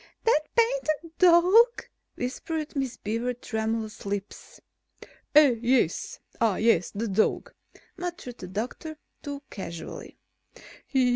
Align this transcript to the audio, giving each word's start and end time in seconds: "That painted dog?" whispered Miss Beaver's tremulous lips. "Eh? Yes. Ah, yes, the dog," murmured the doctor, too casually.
"That 0.23 0.41
painted 0.57 1.17
dog?" 1.19 1.83
whispered 2.15 2.75
Miss 2.75 2.97
Beaver's 2.97 3.35
tremulous 3.39 4.03
lips. 4.03 4.59
"Eh? 5.35 5.57
Yes. 5.61 6.17
Ah, 6.41 6.55
yes, 6.55 6.89
the 6.89 7.07
dog," 7.07 7.53
murmured 7.97 8.39
the 8.39 8.47
doctor, 8.47 8.97
too 9.21 9.43
casually. 9.51 10.17